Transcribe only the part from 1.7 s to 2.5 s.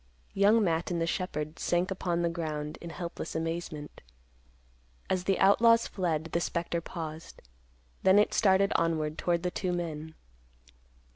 upon the